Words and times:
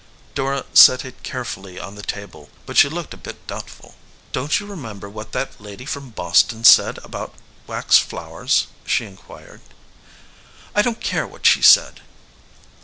Dora 0.33 0.65
set 0.73 1.05
it 1.05 1.21
carefully 1.21 1.79
on 1.79 1.93
the 1.93 2.01
table, 2.01 2.49
but 2.65 2.75
she 2.75 2.89
looked 2.89 3.13
a 3.13 3.17
bit 3.17 3.45
doubtful. 3.45 3.93
"Don 4.31 4.49
t 4.49 4.63
you 4.63 4.67
remember 4.67 5.07
what 5.07 5.31
that 5.33 5.61
lady 5.61 5.85
irom 5.85 6.15
Boston 6.15 6.63
said 6.63 6.97
about 7.03 7.35
wax 7.67 7.99
flowers?" 7.99 8.65
she 8.83 9.05
inquired. 9.05 9.61
"I 10.73 10.81
don 10.81 10.95
t 10.95 11.01
care 11.01 11.27
what 11.27 11.45
she 11.45 11.61
said." 11.61 12.01